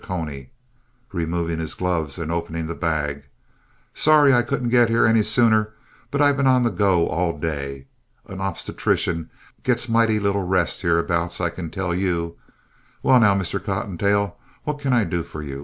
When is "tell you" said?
11.69-12.35